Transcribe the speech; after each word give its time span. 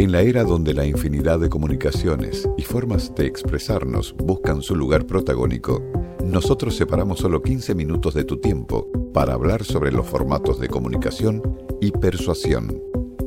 En 0.00 0.12
la 0.12 0.22
era 0.22 0.44
donde 0.44 0.72
la 0.72 0.86
infinidad 0.86 1.38
de 1.40 1.50
comunicaciones 1.50 2.48
y 2.56 2.62
formas 2.62 3.14
de 3.14 3.26
expresarnos 3.26 4.14
buscan 4.16 4.62
su 4.62 4.74
lugar 4.74 5.04
protagónico, 5.04 5.82
nosotros 6.24 6.74
separamos 6.74 7.18
solo 7.18 7.42
15 7.42 7.74
minutos 7.74 8.14
de 8.14 8.24
tu 8.24 8.38
tiempo 8.38 8.88
para 9.12 9.34
hablar 9.34 9.62
sobre 9.62 9.92
los 9.92 10.06
formatos 10.06 10.58
de 10.58 10.68
comunicación 10.68 11.42
y 11.82 11.90
persuasión. 11.92 12.82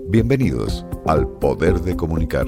Bienvenidos 0.08 0.84
al 1.06 1.28
Poder 1.38 1.80
de 1.80 1.96
Comunicar. 1.96 2.48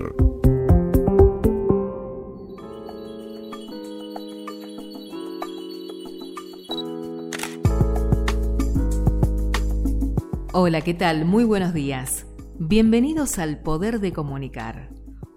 Hola, 10.51 10.81
¿qué 10.81 10.95
tal? 10.95 11.25
Muy 11.25 11.43
buenos 11.43 11.75
días. 11.75 12.25
Bienvenidos 12.57 13.37
al 13.37 13.59
Poder 13.59 13.99
de 13.99 14.13
Comunicar. 14.13 14.89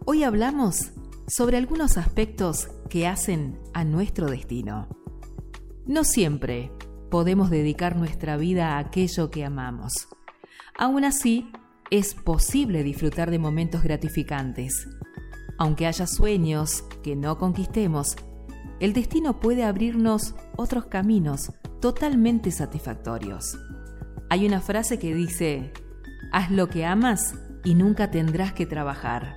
Hoy 0.07 0.23
hablamos 0.23 0.93
sobre 1.27 1.57
algunos 1.57 1.97
aspectos 1.97 2.69
que 2.89 3.09
hacen 3.09 3.59
a 3.75 3.83
nuestro 3.83 4.29
destino. 4.29 4.87
No 5.85 6.05
siempre 6.05 6.71
podemos 7.11 7.51
dedicar 7.51 7.97
nuestra 7.97 8.37
vida 8.37 8.77
a 8.77 8.79
aquello 8.79 9.33
que 9.33 9.45
amamos. 9.45 10.07
Aún 10.79 11.05
así, 11.05 11.51
es 11.91 12.15
posible 12.15 12.85
disfrutar 12.85 13.33
de 13.33 13.41
momentos 13.41 13.83
gratificantes. 13.83 14.87
Aunque 15.59 15.89
haya 15.89 16.07
sueños 16.07 16.85
que 17.03 17.17
no 17.17 17.37
conquistemos, 17.37 18.15
el 18.79 18.93
destino 18.93 19.41
puede 19.41 19.65
abrirnos 19.65 20.37
otros 20.57 20.87
caminos 20.87 21.53
totalmente 21.81 22.53
satisfactorios. 22.53 23.59
Hay 24.31 24.47
una 24.47 24.61
frase 24.61 25.01
que 25.01 25.13
dice, 25.13 25.73
Haz 26.33 26.51
lo 26.51 26.69
que 26.69 26.85
amas 26.85 27.35
y 27.65 27.75
nunca 27.75 28.11
tendrás 28.11 28.53
que 28.53 28.67
trabajar. 28.67 29.37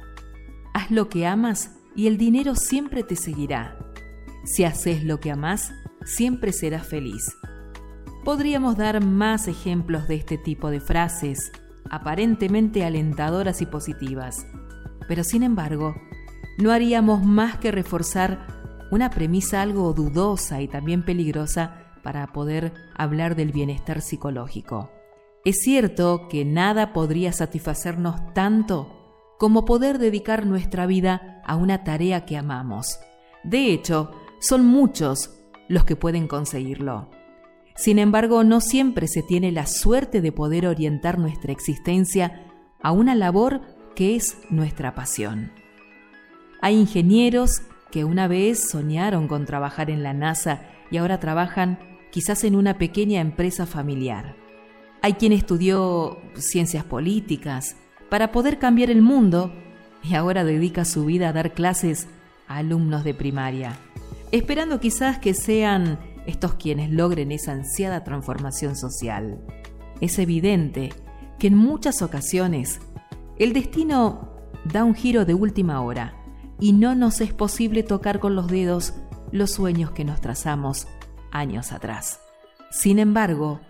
Haz 0.73 0.91
lo 0.91 1.09
que 1.09 1.25
amas 1.25 1.75
y 1.95 2.07
el 2.07 2.17
dinero 2.17 2.55
siempre 2.55 3.03
te 3.03 3.15
seguirá. 3.15 3.77
Si 4.43 4.63
haces 4.63 5.03
lo 5.03 5.19
que 5.19 5.31
amas, 5.31 5.71
siempre 6.03 6.53
serás 6.53 6.87
feliz. 6.87 7.37
Podríamos 8.23 8.77
dar 8.77 9.03
más 9.03 9.47
ejemplos 9.47 10.07
de 10.07 10.15
este 10.15 10.37
tipo 10.37 10.69
de 10.69 10.79
frases, 10.79 11.51
aparentemente 11.89 12.85
alentadoras 12.85 13.61
y 13.61 13.65
positivas, 13.65 14.45
pero 15.07 15.23
sin 15.23 15.43
embargo, 15.43 15.95
no 16.57 16.71
haríamos 16.71 17.23
más 17.23 17.57
que 17.57 17.71
reforzar 17.71 18.47
una 18.91 19.09
premisa 19.09 19.61
algo 19.61 19.93
dudosa 19.93 20.61
y 20.61 20.67
también 20.67 21.03
peligrosa 21.03 21.85
para 22.03 22.27
poder 22.27 22.73
hablar 22.95 23.35
del 23.35 23.51
bienestar 23.51 24.01
psicológico. 24.01 24.91
Es 25.43 25.61
cierto 25.63 26.27
que 26.29 26.45
nada 26.45 26.93
podría 26.93 27.33
satisfacernos 27.33 28.33
tanto 28.33 28.97
como 29.39 29.65
poder 29.65 29.97
dedicar 29.97 30.45
nuestra 30.45 30.85
vida 30.85 31.41
a 31.45 31.55
una 31.55 31.83
tarea 31.83 32.25
que 32.25 32.37
amamos. 32.37 32.99
De 33.43 33.71
hecho, 33.71 34.11
son 34.39 34.67
muchos 34.67 35.31
los 35.67 35.83
que 35.83 35.95
pueden 35.95 36.27
conseguirlo. 36.27 37.09
Sin 37.75 37.97
embargo, 37.97 38.43
no 38.43 38.61
siempre 38.61 39.07
se 39.07 39.23
tiene 39.23 39.51
la 39.51 39.65
suerte 39.65 40.21
de 40.21 40.31
poder 40.31 40.67
orientar 40.67 41.17
nuestra 41.17 41.51
existencia 41.51 42.45
a 42.83 42.91
una 42.91 43.15
labor 43.15 43.61
que 43.95 44.15
es 44.15 44.37
nuestra 44.51 44.93
pasión. 44.93 45.51
Hay 46.61 46.77
ingenieros 46.77 47.63
que 47.89 48.05
una 48.05 48.27
vez 48.27 48.69
soñaron 48.69 49.27
con 49.27 49.45
trabajar 49.45 49.89
en 49.89 50.03
la 50.03 50.13
NASA 50.13 50.61
y 50.91 50.97
ahora 50.97 51.19
trabajan 51.19 51.79
quizás 52.11 52.43
en 52.43 52.55
una 52.55 52.77
pequeña 52.77 53.21
empresa 53.21 53.65
familiar. 53.65 54.35
Hay 55.01 55.13
quien 55.13 55.31
estudió 55.31 56.19
ciencias 56.35 56.83
políticas 56.83 57.75
para 58.09 58.31
poder 58.31 58.59
cambiar 58.59 58.91
el 58.91 59.01
mundo 59.01 59.51
y 60.03 60.13
ahora 60.13 60.43
dedica 60.43 60.85
su 60.85 61.05
vida 61.05 61.29
a 61.29 61.33
dar 61.33 61.53
clases 61.53 62.07
a 62.47 62.57
alumnos 62.57 63.03
de 63.03 63.13
primaria, 63.13 63.77
esperando 64.31 64.79
quizás 64.79 65.17
que 65.17 65.33
sean 65.33 65.99
estos 66.27 66.53
quienes 66.55 66.91
logren 66.91 67.31
esa 67.31 67.53
ansiada 67.53 68.03
transformación 68.03 68.75
social. 68.75 69.39
Es 70.01 70.19
evidente 70.19 70.89
que 71.39 71.47
en 71.47 71.55
muchas 71.55 72.01
ocasiones 72.01 72.79
el 73.39 73.53
destino 73.53 74.35
da 74.65 74.83
un 74.83 74.93
giro 74.93 75.25
de 75.25 75.33
última 75.33 75.81
hora 75.81 76.15
y 76.59 76.73
no 76.73 76.93
nos 76.93 77.21
es 77.21 77.33
posible 77.33 77.81
tocar 77.81 78.19
con 78.19 78.35
los 78.35 78.47
dedos 78.47 78.93
los 79.31 79.51
sueños 79.51 79.91
que 79.91 80.05
nos 80.05 80.21
trazamos 80.21 80.87
años 81.31 81.71
atrás. 81.71 82.19
Sin 82.69 82.99
embargo, 82.99 83.61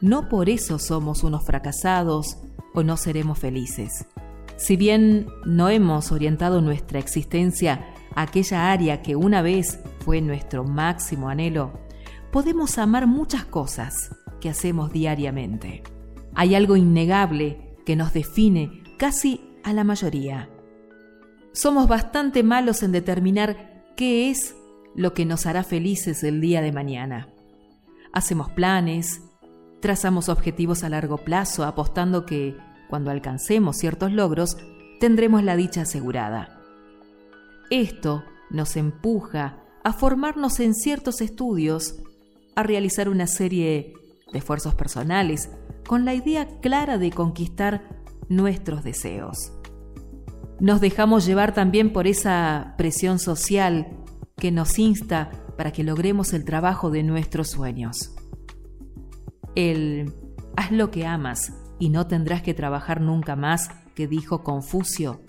no 0.00 0.28
por 0.28 0.48
eso 0.48 0.78
somos 0.78 1.22
unos 1.22 1.44
fracasados 1.44 2.38
o 2.74 2.82
no 2.82 2.96
seremos 2.96 3.38
felices. 3.38 4.06
Si 4.56 4.76
bien 4.76 5.26
no 5.44 5.68
hemos 5.68 6.12
orientado 6.12 6.60
nuestra 6.60 6.98
existencia 6.98 7.94
a 8.14 8.22
aquella 8.22 8.70
área 8.70 9.02
que 9.02 9.16
una 9.16 9.42
vez 9.42 9.80
fue 10.04 10.20
nuestro 10.20 10.64
máximo 10.64 11.28
anhelo, 11.28 11.72
podemos 12.30 12.78
amar 12.78 13.06
muchas 13.06 13.44
cosas 13.44 14.14
que 14.40 14.50
hacemos 14.50 14.92
diariamente. 14.92 15.82
Hay 16.34 16.54
algo 16.54 16.76
innegable 16.76 17.76
que 17.84 17.96
nos 17.96 18.12
define 18.12 18.82
casi 18.98 19.40
a 19.64 19.72
la 19.72 19.84
mayoría. 19.84 20.48
Somos 21.52 21.88
bastante 21.88 22.42
malos 22.42 22.82
en 22.82 22.92
determinar 22.92 23.84
qué 23.96 24.30
es 24.30 24.54
lo 24.94 25.14
que 25.14 25.24
nos 25.24 25.46
hará 25.46 25.64
felices 25.64 26.22
el 26.22 26.40
día 26.40 26.62
de 26.62 26.72
mañana. 26.72 27.28
Hacemos 28.12 28.50
planes, 28.50 29.22
Trazamos 29.80 30.28
objetivos 30.28 30.84
a 30.84 30.88
largo 30.88 31.18
plazo 31.18 31.64
apostando 31.64 32.26
que, 32.26 32.56
cuando 32.88 33.10
alcancemos 33.10 33.76
ciertos 33.76 34.12
logros, 34.12 34.56
tendremos 34.98 35.42
la 35.42 35.56
dicha 35.56 35.82
asegurada. 35.82 36.60
Esto 37.70 38.24
nos 38.50 38.76
empuja 38.76 39.58
a 39.82 39.92
formarnos 39.92 40.60
en 40.60 40.74
ciertos 40.74 41.20
estudios, 41.20 41.94
a 42.56 42.62
realizar 42.62 43.08
una 43.08 43.26
serie 43.26 43.94
de 44.32 44.38
esfuerzos 44.38 44.74
personales 44.74 45.50
con 45.86 46.04
la 46.04 46.14
idea 46.14 46.46
clara 46.60 46.98
de 46.98 47.10
conquistar 47.10 47.82
nuestros 48.28 48.84
deseos. 48.84 49.52
Nos 50.60 50.80
dejamos 50.80 51.24
llevar 51.24 51.54
también 51.54 51.92
por 51.92 52.06
esa 52.06 52.74
presión 52.76 53.18
social 53.18 53.96
que 54.36 54.50
nos 54.50 54.78
insta 54.78 55.30
para 55.56 55.72
que 55.72 55.84
logremos 55.84 56.34
el 56.34 56.44
trabajo 56.44 56.90
de 56.90 57.02
nuestros 57.02 57.48
sueños. 57.48 58.14
El 59.54 60.12
haz 60.56 60.70
lo 60.70 60.90
que 60.90 61.06
amas 61.06 61.52
y 61.78 61.88
no 61.88 62.06
tendrás 62.06 62.42
que 62.42 62.54
trabajar 62.54 63.00
nunca 63.00 63.36
más 63.36 63.70
que 63.94 64.06
dijo 64.06 64.42
Confucio, 64.42 65.22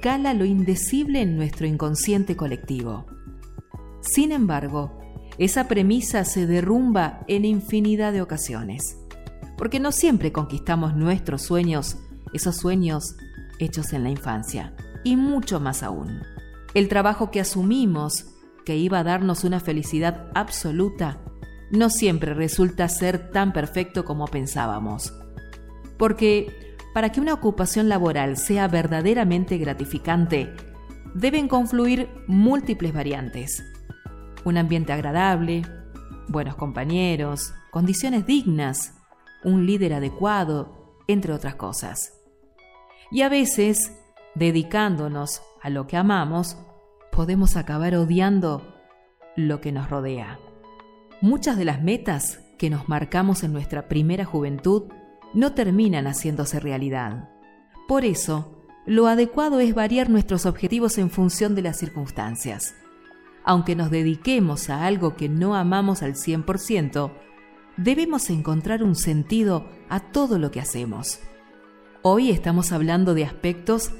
cala 0.00 0.34
lo 0.34 0.44
indecible 0.44 1.20
en 1.20 1.36
nuestro 1.36 1.66
inconsciente 1.66 2.36
colectivo. 2.36 3.06
Sin 4.00 4.32
embargo, 4.32 4.98
esa 5.38 5.68
premisa 5.68 6.24
se 6.24 6.46
derrumba 6.46 7.20
en 7.28 7.44
infinidad 7.44 8.12
de 8.12 8.22
ocasiones, 8.22 8.98
porque 9.56 9.78
no 9.78 9.92
siempre 9.92 10.32
conquistamos 10.32 10.96
nuestros 10.96 11.42
sueños, 11.42 11.98
esos 12.32 12.56
sueños 12.56 13.16
hechos 13.58 13.92
en 13.92 14.04
la 14.04 14.10
infancia, 14.10 14.74
y 15.04 15.16
mucho 15.16 15.60
más 15.60 15.82
aún. 15.82 16.20
El 16.74 16.88
trabajo 16.88 17.30
que 17.30 17.40
asumimos 17.40 18.26
que 18.64 18.76
iba 18.76 18.98
a 18.98 19.04
darnos 19.04 19.44
una 19.44 19.60
felicidad 19.60 20.30
absoluta 20.34 21.20
no 21.70 21.90
siempre 21.90 22.34
resulta 22.34 22.88
ser 22.88 23.30
tan 23.30 23.52
perfecto 23.52 24.04
como 24.04 24.26
pensábamos. 24.26 25.12
Porque 25.96 26.76
para 26.92 27.12
que 27.12 27.20
una 27.20 27.34
ocupación 27.34 27.88
laboral 27.88 28.36
sea 28.36 28.66
verdaderamente 28.68 29.58
gratificante, 29.58 30.52
deben 31.14 31.48
confluir 31.48 32.08
múltiples 32.26 32.92
variantes. 32.92 33.64
Un 34.44 34.58
ambiente 34.58 34.92
agradable, 34.92 35.62
buenos 36.28 36.56
compañeros, 36.56 37.54
condiciones 37.70 38.26
dignas, 38.26 38.94
un 39.44 39.66
líder 39.66 39.94
adecuado, 39.94 40.96
entre 41.06 41.32
otras 41.32 41.54
cosas. 41.54 42.14
Y 43.10 43.22
a 43.22 43.28
veces, 43.28 43.92
dedicándonos 44.34 45.42
a 45.62 45.70
lo 45.70 45.86
que 45.86 45.96
amamos, 45.96 46.56
podemos 47.12 47.56
acabar 47.56 47.94
odiando 47.94 48.76
lo 49.36 49.60
que 49.60 49.72
nos 49.72 49.90
rodea. 49.90 50.38
Muchas 51.22 51.58
de 51.58 51.66
las 51.66 51.82
metas 51.82 52.40
que 52.56 52.70
nos 52.70 52.88
marcamos 52.88 53.44
en 53.44 53.52
nuestra 53.52 53.88
primera 53.88 54.24
juventud 54.24 54.84
no 55.34 55.52
terminan 55.52 56.06
haciéndose 56.06 56.60
realidad. 56.60 57.28
Por 57.86 58.06
eso, 58.06 58.64
lo 58.86 59.06
adecuado 59.06 59.60
es 59.60 59.74
variar 59.74 60.08
nuestros 60.08 60.46
objetivos 60.46 60.96
en 60.96 61.10
función 61.10 61.54
de 61.54 61.60
las 61.60 61.78
circunstancias. 61.78 62.74
Aunque 63.44 63.76
nos 63.76 63.90
dediquemos 63.90 64.70
a 64.70 64.86
algo 64.86 65.14
que 65.14 65.28
no 65.28 65.54
amamos 65.54 66.02
al 66.02 66.14
100%, 66.14 67.12
debemos 67.76 68.30
encontrar 68.30 68.82
un 68.82 68.96
sentido 68.96 69.68
a 69.90 70.00
todo 70.00 70.38
lo 70.38 70.50
que 70.50 70.60
hacemos. 70.60 71.20
Hoy 72.00 72.30
estamos 72.30 72.72
hablando 72.72 73.12
de 73.12 73.26
aspectos 73.26 73.92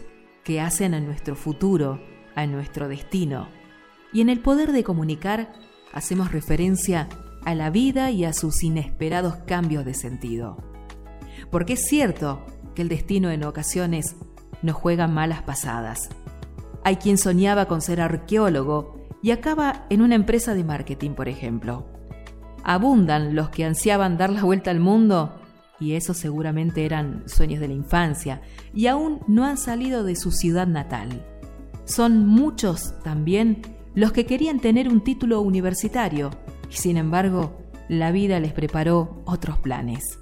que 0.43 0.63
hacen 0.63 0.95
a 0.95 1.01
nuestro 1.01 1.37
futuro, 1.37 2.01
a 2.35 2.47
nuestro 2.47 2.89
destino. 2.89 3.49
Y 4.11 4.23
en 4.23 4.31
el 4.31 4.41
poder 4.41 4.73
de 4.73 4.85
comunicar 4.85 5.53
hacemos 5.93 6.33
referencia 6.33 7.09
a 7.45 7.55
la 7.55 7.71
vida 7.71 8.11
y 8.11 8.25
a 8.25 8.33
sus 8.33 8.63
inesperados 8.63 9.37
cambios 9.47 9.85
de 9.85 9.95
sentido. 9.95 10.59
Porque 11.51 11.75
es 11.75 11.87
cierto 11.87 12.45
que 12.75 12.83
el 12.83 12.89
destino 12.89 13.31
en 13.31 13.45
ocasiones 13.45 14.17
nos 14.63 14.77
juega 14.77 15.07
malas 15.07 15.43
pasadas. 15.43 16.09
Hay 16.85 16.97
quien 16.97 17.19
soñaba 17.19 17.67
con 17.67 17.81
ser 17.81 18.01
arqueólogo 18.01 19.01
y 19.23 19.33
acaba 19.33 19.87
en 19.91 20.03
una 20.03 20.15
empresa 20.15 20.55
de 20.55 20.65
marketing, 20.65 21.11
por 21.11 21.29
ejemplo. 21.29 21.87
Abundan 22.63 23.35
los 23.35 23.51
que 23.51 23.65
ansiaban 23.65 24.17
dar 24.17 24.31
la 24.31 24.45
vuelta 24.45 24.71
al 24.71 24.81
mundo 24.81 25.35
y 25.79 25.95
esos 25.95 26.19
seguramente 26.19 26.85
eran 26.85 27.25
sueños 27.27 27.61
de 27.61 27.69
la 27.69 27.75
infancia 27.75 28.43
y 28.75 28.87
aún 28.87 29.21
no 29.27 29.45
han 29.45 29.57
salido 29.57 30.05
de 30.05 30.15
su 30.15 30.31
ciudad 30.31 30.67
natal. 30.67 31.27
Son 31.87 32.27
muchos 32.27 32.95
también 33.03 33.63
los 33.95 34.13
que 34.13 34.27
querían 34.27 34.61
tener 34.61 34.89
un 34.89 35.03
título 35.03 35.41
universitario 35.41 36.31
y 36.71 36.77
sin 36.77 36.97
embargo 36.97 37.59
la 37.89 38.13
vida 38.13 38.39
les 38.41 38.53
preparó 38.53 39.23
otros 39.25 39.59
planes. 39.59 40.19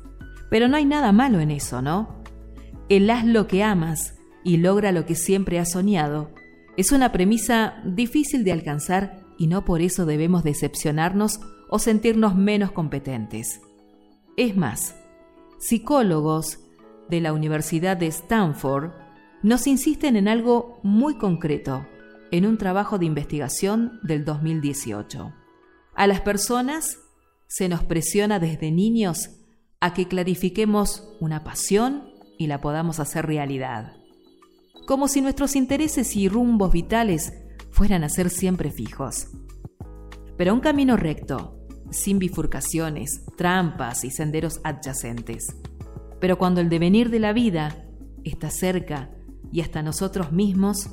Pero 0.50 0.69
no 0.69 0.76
hay 0.76 0.87
nada 0.87 1.12
malo 1.12 1.41
en 1.41 1.50
eso, 1.50 1.82
¿no? 1.82 2.23
El 2.88 3.11
haz 3.11 3.26
lo 3.26 3.47
que 3.47 3.62
amas 3.62 4.15
y 4.43 4.56
logra 4.56 4.93
lo 4.93 5.05
que 5.05 5.15
siempre 5.15 5.59
has 5.59 5.73
soñado 5.73 6.31
es 6.79 6.93
una 6.93 7.12
premisa 7.12 7.82
difícil 7.85 8.44
de 8.44 8.53
alcanzar 8.53 9.20
y 9.37 9.47
no 9.49 9.65
por 9.65 9.82
eso 9.82 10.06
debemos 10.06 10.44
decepcionarnos 10.44 11.41
o 11.69 11.79
sentirnos 11.79 12.35
menos 12.37 12.73
competentes. 12.73 13.61
Es 14.37 14.56
más, 14.56 14.97
psicólogos 15.59 16.61
de 17.11 17.20
la 17.20 17.32
Universidad 17.32 17.97
de 17.97 18.06
Stanford 18.06 18.93
nos 19.43 19.67
insisten 19.67 20.17
en 20.17 20.29
algo 20.29 20.81
muy 20.82 21.19
concreto 21.19 21.87
en 22.30 22.46
un 22.46 22.58
trabajo 22.58 22.98
de 22.98 23.06
investigación 23.06 24.00
del 24.02 24.25
2018. 24.25 25.32
A 25.94 26.06
las 26.06 26.20
personas 26.20 26.98
se 27.46 27.69
nos 27.69 27.82
presiona 27.84 28.38
desde 28.38 28.70
niños 28.70 29.30
a 29.80 29.94
que 29.94 30.08
clarifiquemos 30.08 31.14
una 31.20 31.44
pasión 31.44 32.10
y 32.38 32.46
la 32.46 32.60
podamos 32.60 33.00
hacer 33.00 33.26
realidad 33.26 33.98
como 34.88 35.06
si 35.06 35.20
nuestros 35.20 35.54
intereses 35.54 36.16
y 36.16 36.30
rumbos 36.30 36.72
vitales 36.72 37.34
fueran 37.70 38.04
a 38.04 38.08
ser 38.08 38.31
siempre 38.31 38.70
fijos. 38.70 39.28
Pero 40.38 40.54
un 40.54 40.60
camino 40.60 40.96
recto, 40.96 41.58
sin 41.90 42.19
bifurcaciones, 42.19 43.22
trampas 43.36 44.02
y 44.04 44.10
senderos 44.10 44.62
adyacentes. 44.64 45.54
Pero 46.20 46.38
cuando 46.38 46.62
el 46.62 46.70
devenir 46.70 47.10
de 47.10 47.19
la 47.19 47.34
vida 47.34 47.84
está 48.24 48.48
cerca 48.48 49.10
y 49.52 49.60
hasta 49.60 49.82
nosotros 49.82 50.32
mismos, 50.32 50.88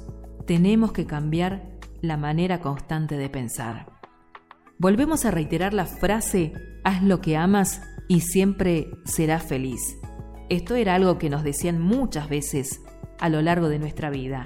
tenemos 0.46 0.92
que 0.92 1.06
cambiar 1.06 1.64
la 2.02 2.18
manera 2.18 2.62
constante 2.62 3.18
de 3.18 3.30
pensar. 3.30 3.88
Volvemos 4.78 5.26
a 5.26 5.32
reiterar 5.32 5.74
la 5.74 5.86
frase, 5.86 6.54
haz 6.84 7.02
lo 7.02 7.22
que 7.22 7.38
amas 7.38 7.82
y 8.08 8.22
siempre 8.22 8.90
serás 9.06 9.44
feliz. 9.44 9.98
Esto 10.50 10.76
era 10.76 10.96
algo 10.96 11.18
que 11.18 11.30
nos 11.30 11.44
decían 11.44 11.82
muchas 11.82 12.30
veces 12.30 12.82
a 13.20 13.30
lo 13.30 13.42
largo 13.42 13.70
de 13.70 13.80
nuestra 13.80 14.10
vida. 14.10 14.44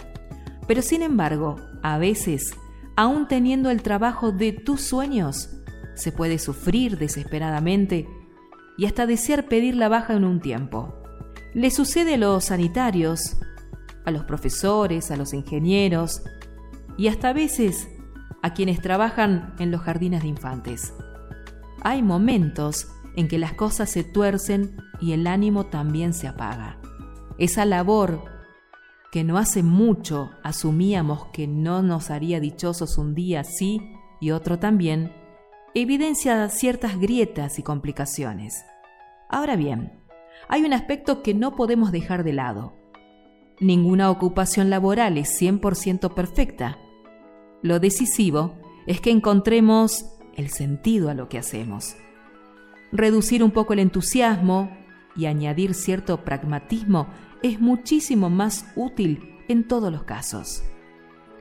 Pero 0.68 0.82
sin 0.82 1.02
embargo, 1.02 1.56
a 1.82 1.98
veces, 1.98 2.54
aún 2.96 3.28
teniendo 3.28 3.70
el 3.70 3.82
trabajo 3.82 4.32
de 4.32 4.54
tus 4.54 4.82
sueños, 4.82 5.50
se 5.96 6.12
puede 6.12 6.40
sufrir 6.40 6.98
desesperadamente 6.98 8.08
y 8.78 8.86
hasta 8.86 9.06
desear 9.06 9.48
pedir 9.48 9.76
la 9.76 9.90
baja 9.90 10.14
en 10.14 10.24
un 10.24 10.40
tiempo. 10.40 10.96
Le 11.54 11.72
sucede 11.72 12.14
a 12.14 12.18
los 12.18 12.46
sanitarios, 12.46 13.38
a 14.06 14.12
los 14.12 14.24
profesores, 14.24 15.12
a 15.12 15.18
los 15.18 15.34
ingenieros 15.34 16.22
y 16.98 17.08
hasta 17.08 17.30
a 17.30 17.34
veces 17.34 17.90
a 18.42 18.54
quienes 18.54 18.82
trabajan 18.82 19.56
en 19.60 19.72
los 19.72 19.82
jardines 19.82 20.22
de 20.22 20.30
infantes. 20.30 20.94
Hay 21.82 22.04
momentos 22.04 22.88
en 23.16 23.28
que 23.28 23.38
las 23.38 23.54
cosas 23.54 23.90
se 23.90 24.04
tuercen 24.04 24.78
y 25.00 25.14
el 25.14 25.28
ánimo 25.28 25.66
también 25.68 26.14
se 26.14 26.28
apaga. 26.28 26.80
Esa 27.38 27.66
labor 27.66 28.24
que 29.12 29.24
no 29.24 29.38
hace 29.38 29.64
mucho 29.64 30.32
asumíamos 30.44 31.28
que 31.34 31.48
no 31.48 31.82
nos 31.82 32.12
haría 32.12 32.40
dichosos 32.40 32.98
un 32.98 33.16
día 33.16 33.44
sí 33.44 33.82
y 34.22 34.32
otro 34.32 34.60
también, 34.60 35.14
evidencia 35.74 36.48
ciertas 36.50 37.00
grietas 37.00 37.60
y 37.60 37.64
complicaciones. 37.64 38.66
Ahora 39.30 39.56
bien, 39.56 40.00
hay 40.48 40.64
un 40.64 40.74
aspecto 40.74 41.22
que 41.22 41.34
no 41.34 41.56
podemos 41.56 41.92
dejar 41.92 42.24
de 42.24 42.34
lado. 42.34 42.79
Ninguna 43.60 44.10
ocupación 44.10 44.70
laboral 44.70 45.18
es 45.18 45.30
100% 45.42 46.14
perfecta. 46.14 46.80
Lo 47.62 47.80
decisivo 47.80 48.54
es 48.88 49.02
que 49.02 49.12
encontremos 49.12 50.06
el 50.38 50.50
sentido 50.50 51.10
a 51.10 51.14
lo 51.14 51.28
que 51.28 51.38
hacemos. 51.38 51.98
Reducir 52.92 53.44
un 53.44 53.52
poco 53.52 53.74
el 53.74 53.80
entusiasmo 53.80 54.72
y 55.16 55.26
añadir 55.26 55.74
cierto 55.74 56.24
pragmatismo 56.24 57.08
es 57.44 57.60
muchísimo 57.60 58.30
más 58.30 58.66
útil 58.76 59.38
en 59.50 59.68
todos 59.68 59.92
los 59.92 60.04
casos. 60.04 60.64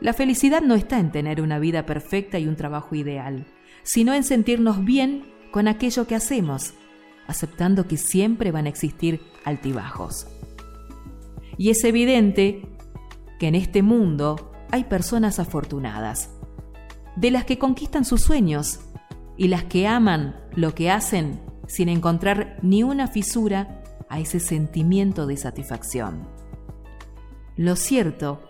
La 0.00 0.12
felicidad 0.12 0.60
no 0.60 0.74
está 0.74 0.98
en 0.98 1.12
tener 1.12 1.40
una 1.40 1.58
vida 1.58 1.86
perfecta 1.86 2.38
y 2.38 2.48
un 2.48 2.56
trabajo 2.56 2.94
ideal, 2.94 3.46
sino 3.82 4.12
en 4.12 4.24
sentirnos 4.24 4.84
bien 4.84 5.32
con 5.52 5.68
aquello 5.68 6.06
que 6.06 6.14
hacemos, 6.14 6.74
aceptando 7.26 7.86
que 7.86 7.96
siempre 7.96 8.50
van 8.50 8.66
a 8.66 8.68
existir 8.68 9.20
altibajos. 9.44 10.37
Y 11.58 11.70
es 11.70 11.84
evidente 11.84 12.62
que 13.38 13.48
en 13.48 13.54
este 13.54 13.82
mundo 13.82 14.52
hay 14.70 14.84
personas 14.84 15.38
afortunadas, 15.38 16.30
de 17.16 17.30
las 17.30 17.44
que 17.44 17.58
conquistan 17.58 18.04
sus 18.04 18.22
sueños 18.22 18.80
y 19.36 19.48
las 19.48 19.64
que 19.64 19.86
aman 19.86 20.36
lo 20.54 20.74
que 20.74 20.90
hacen 20.90 21.40
sin 21.66 21.88
encontrar 21.88 22.58
ni 22.62 22.82
una 22.82 23.08
fisura 23.08 23.82
a 24.08 24.20
ese 24.20 24.40
sentimiento 24.40 25.26
de 25.26 25.36
satisfacción. 25.36 26.26
Lo 27.56 27.76
cierto 27.76 28.40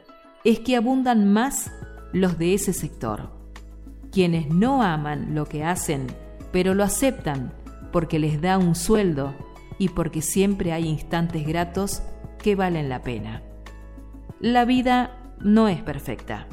es 0.44 0.60
que 0.60 0.76
abundan 0.76 1.32
más 1.32 1.72
los 2.12 2.38
de 2.38 2.54
ese 2.54 2.72
sector, 2.72 3.30
quienes 4.12 4.48
no 4.48 4.82
aman 4.82 5.34
lo 5.34 5.46
que 5.46 5.64
hacen, 5.64 6.06
pero 6.52 6.74
lo 6.74 6.84
aceptan 6.84 7.52
porque 7.92 8.18
les 8.18 8.40
da 8.40 8.58
un 8.58 8.74
sueldo 8.74 9.34
y 9.78 9.88
porque 9.88 10.22
siempre 10.22 10.72
hay 10.72 10.86
instantes 10.86 11.46
gratos 11.46 12.02
que 12.38 12.54
valen 12.54 12.88
la 12.88 13.02
pena. 13.02 13.42
La 14.40 14.64
vida 14.64 15.34
no 15.40 15.68
es 15.68 15.82
perfecta, 15.82 16.46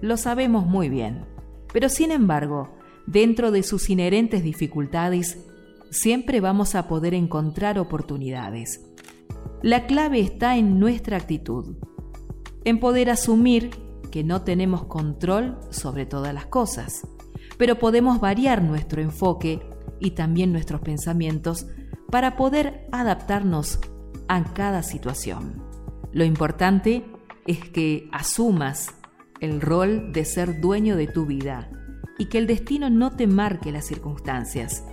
lo 0.00 0.16
sabemos 0.16 0.66
muy 0.66 0.88
bien, 0.88 1.24
pero 1.72 1.88
sin 1.88 2.10
embargo, 2.10 2.76
dentro 3.06 3.50
de 3.50 3.62
sus 3.62 3.88
inherentes 3.88 4.42
dificultades, 4.42 5.38
siempre 5.90 6.40
vamos 6.40 6.74
a 6.74 6.86
poder 6.88 7.14
encontrar 7.14 7.78
oportunidades. 7.78 8.80
La 9.62 9.86
clave 9.86 10.20
está 10.20 10.56
en 10.56 10.78
nuestra 10.78 11.16
actitud, 11.16 11.76
en 12.64 12.78
poder 12.78 13.10
asumir 13.10 13.70
que 14.10 14.22
no 14.22 14.42
tenemos 14.42 14.84
control 14.84 15.58
sobre 15.70 16.06
todas 16.06 16.34
las 16.34 16.46
cosas, 16.46 17.06
pero 17.58 17.78
podemos 17.78 18.20
variar 18.20 18.62
nuestro 18.62 19.00
enfoque 19.00 19.60
y 19.98 20.10
también 20.10 20.52
nuestros 20.52 20.82
pensamientos 20.82 21.66
para 22.10 22.36
poder 22.36 22.86
adaptarnos 22.92 23.80
a 24.28 24.44
cada 24.54 24.82
situación. 24.82 25.62
Lo 26.12 26.24
importante 26.24 27.04
es 27.46 27.60
que 27.68 28.08
asumas 28.12 28.94
el 29.40 29.60
rol 29.60 30.12
de 30.12 30.24
ser 30.24 30.60
dueño 30.60 30.96
de 30.96 31.06
tu 31.06 31.26
vida 31.26 31.70
y 32.18 32.26
que 32.26 32.38
el 32.38 32.46
destino 32.46 32.90
no 32.90 33.12
te 33.12 33.26
marque 33.26 33.72
las 33.72 33.86
circunstancias, 33.86 34.84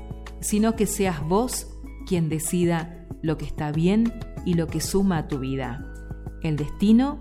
sino 0.41 0.75
que 0.75 0.85
seas 0.85 1.21
vos 1.23 1.67
quien 2.05 2.29
decida 2.29 3.07
lo 3.21 3.37
que 3.37 3.45
está 3.45 3.71
bien 3.71 4.13
y 4.45 4.55
lo 4.55 4.67
que 4.67 4.81
suma 4.81 5.19
a 5.19 5.27
tu 5.27 5.39
vida. 5.39 5.85
El 6.41 6.57
destino 6.57 7.19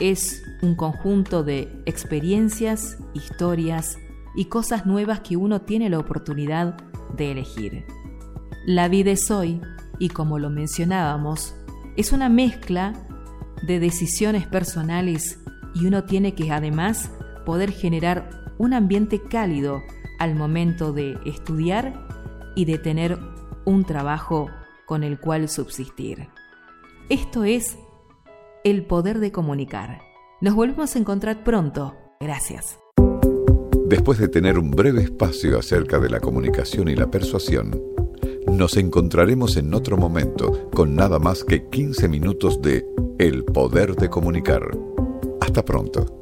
es 0.00 0.42
un 0.62 0.74
conjunto 0.74 1.44
de 1.44 1.82
experiencias, 1.86 2.98
historias 3.14 3.98
y 4.34 4.46
cosas 4.46 4.86
nuevas 4.86 5.20
que 5.20 5.36
uno 5.36 5.62
tiene 5.62 5.88
la 5.88 5.98
oportunidad 5.98 6.76
de 7.16 7.32
elegir. 7.32 7.84
La 8.66 8.88
vida 8.88 9.12
es 9.12 9.30
hoy 9.30 9.60
y 9.98 10.08
como 10.10 10.38
lo 10.38 10.50
mencionábamos, 10.50 11.54
es 11.96 12.12
una 12.12 12.28
mezcla 12.28 12.92
de 13.66 13.80
decisiones 13.80 14.46
personales 14.46 15.40
y 15.74 15.86
uno 15.86 16.04
tiene 16.04 16.34
que 16.34 16.52
además 16.52 17.10
poder 17.44 17.72
generar 17.72 18.52
un 18.58 18.74
ambiente 18.74 19.22
cálido 19.22 19.82
al 20.18 20.34
momento 20.34 20.92
de 20.92 21.16
estudiar 21.24 22.06
y 22.54 22.64
de 22.64 22.78
tener 22.78 23.18
un 23.64 23.84
trabajo 23.84 24.50
con 24.86 25.04
el 25.04 25.20
cual 25.20 25.48
subsistir. 25.48 26.28
Esto 27.08 27.44
es 27.44 27.78
el 28.64 28.84
poder 28.84 29.18
de 29.18 29.32
comunicar. 29.32 30.00
Nos 30.40 30.54
volvemos 30.54 30.94
a 30.94 30.98
encontrar 30.98 31.44
pronto. 31.44 31.96
Gracias. 32.20 32.78
Después 33.86 34.18
de 34.18 34.28
tener 34.28 34.58
un 34.58 34.70
breve 34.70 35.02
espacio 35.02 35.58
acerca 35.58 35.98
de 35.98 36.10
la 36.10 36.20
comunicación 36.20 36.88
y 36.88 36.94
la 36.94 37.10
persuasión, 37.10 37.80
nos 38.58 38.76
encontraremos 38.76 39.56
en 39.56 39.72
otro 39.72 39.96
momento 39.96 40.68
con 40.74 40.96
nada 40.96 41.20
más 41.20 41.44
que 41.44 41.68
15 41.68 42.08
minutos 42.08 42.60
de 42.60 42.84
El 43.18 43.44
poder 43.44 43.94
de 43.94 44.10
comunicar. 44.10 44.62
Hasta 45.40 45.64
pronto. 45.64 46.17